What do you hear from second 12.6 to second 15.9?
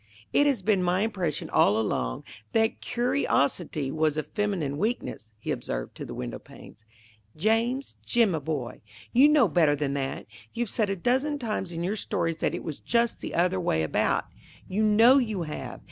was just the other way about you know you have.